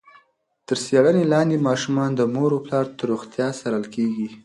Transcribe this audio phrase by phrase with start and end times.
[0.67, 4.27] تر څېړنې لاندې ماشومان د مور او پلار د روغتیا څارل کېږي.